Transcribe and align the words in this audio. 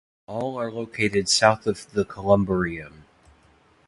All 0.25 0.59
are 0.59 0.71
located 0.71 1.29
south 1.29 1.67
of 1.67 1.91
the 1.91 2.03
columbarium. 2.03 3.05